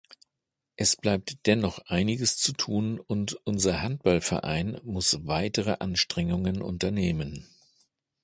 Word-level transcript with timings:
Es 0.77 0.95
bleibt 0.95 1.45
dennoch 1.45 1.77
einiges 1.85 2.35
zu 2.35 2.53
tun 2.53 2.99
und 2.99 3.35
unser 3.43 3.83
Handballverein 3.83 4.81
muss 4.83 5.27
weitere 5.27 5.75
Anstrengungen 5.79 6.63
unternehmen. 6.63 7.47